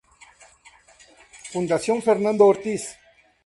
Fundación 1.53 1.97
Fernando 2.07 2.43
Ortiz. 2.51 2.83